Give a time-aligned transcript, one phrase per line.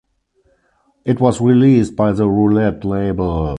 [1.05, 3.49] It was released by the Roulette label.